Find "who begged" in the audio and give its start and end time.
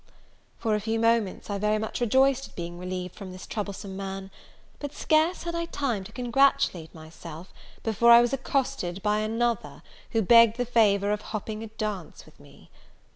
10.09-10.57